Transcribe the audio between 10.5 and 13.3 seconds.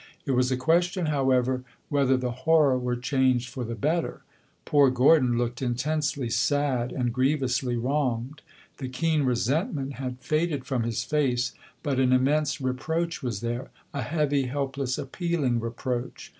from his face, but an immense reproach